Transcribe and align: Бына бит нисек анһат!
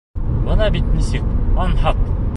Бына 0.47 0.69
бит 0.77 0.89
нисек 0.95 1.29
анһат! 1.67 2.05